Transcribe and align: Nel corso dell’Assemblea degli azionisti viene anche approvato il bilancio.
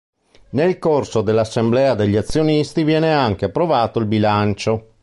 Nel 0.53 0.79
corso 0.79 1.21
dell’Assemblea 1.21 1.93
degli 1.93 2.15
azionisti 2.17 2.83
viene 2.83 3.13
anche 3.13 3.45
approvato 3.45 3.99
il 3.99 4.07
bilancio. 4.07 4.95